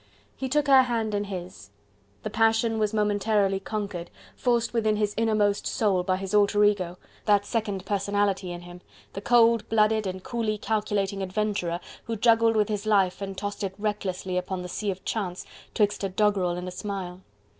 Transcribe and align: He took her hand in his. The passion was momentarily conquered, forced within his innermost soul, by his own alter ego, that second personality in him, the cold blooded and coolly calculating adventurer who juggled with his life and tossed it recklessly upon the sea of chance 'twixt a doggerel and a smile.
He 0.35 0.49
took 0.49 0.65
her 0.65 0.81
hand 0.81 1.13
in 1.13 1.25
his. 1.25 1.69
The 2.23 2.31
passion 2.31 2.79
was 2.79 2.91
momentarily 2.91 3.59
conquered, 3.59 4.09
forced 4.35 4.73
within 4.73 4.95
his 4.95 5.13
innermost 5.15 5.67
soul, 5.67 6.01
by 6.01 6.17
his 6.17 6.33
own 6.33 6.39
alter 6.41 6.63
ego, 6.63 6.97
that 7.25 7.45
second 7.45 7.85
personality 7.85 8.51
in 8.51 8.61
him, 8.61 8.81
the 9.13 9.21
cold 9.21 9.69
blooded 9.69 10.07
and 10.07 10.23
coolly 10.23 10.57
calculating 10.57 11.21
adventurer 11.21 11.79
who 12.05 12.15
juggled 12.15 12.55
with 12.55 12.67
his 12.67 12.87
life 12.87 13.21
and 13.21 13.37
tossed 13.37 13.63
it 13.63 13.75
recklessly 13.77 14.39
upon 14.39 14.63
the 14.63 14.67
sea 14.69 14.89
of 14.89 15.05
chance 15.05 15.45
'twixt 15.75 16.03
a 16.03 16.09
doggerel 16.09 16.57
and 16.57 16.67
a 16.67 16.71
smile. 16.71 17.21